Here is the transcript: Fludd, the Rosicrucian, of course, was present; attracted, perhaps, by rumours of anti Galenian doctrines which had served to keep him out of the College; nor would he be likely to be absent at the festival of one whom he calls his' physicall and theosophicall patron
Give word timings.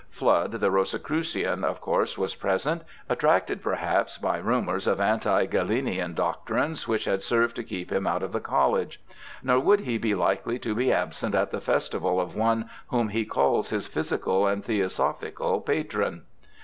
Fludd, 0.11 0.59
the 0.59 0.71
Rosicrucian, 0.71 1.63
of 1.63 1.79
course, 1.79 2.17
was 2.17 2.33
present; 2.33 2.81
attracted, 3.07 3.61
perhaps, 3.61 4.17
by 4.17 4.39
rumours 4.39 4.87
of 4.87 4.99
anti 4.99 5.45
Galenian 5.45 6.15
doctrines 6.15 6.87
which 6.87 7.05
had 7.05 7.21
served 7.21 7.55
to 7.57 7.63
keep 7.63 7.91
him 7.91 8.07
out 8.07 8.23
of 8.23 8.31
the 8.31 8.39
College; 8.39 8.99
nor 9.43 9.59
would 9.59 9.81
he 9.81 9.99
be 9.99 10.15
likely 10.15 10.57
to 10.57 10.73
be 10.73 10.91
absent 10.91 11.35
at 11.35 11.51
the 11.51 11.61
festival 11.61 12.19
of 12.19 12.35
one 12.35 12.67
whom 12.87 13.09
he 13.09 13.25
calls 13.25 13.69
his' 13.69 13.87
physicall 13.93 14.51
and 14.51 14.65
theosophicall 14.65 15.63
patron 15.63 16.23